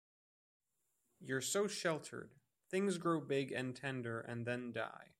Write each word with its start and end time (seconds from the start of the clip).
You’re 1.19 1.41
so 1.43 1.67
sheltered; 1.67 2.33
things 2.71 2.97
grow 2.97 3.21
big 3.21 3.51
and 3.51 3.75
tender, 3.75 4.19
and 4.21 4.47
then 4.47 4.71
die. 4.71 5.09